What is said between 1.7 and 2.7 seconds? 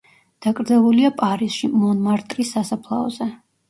მონმარტრის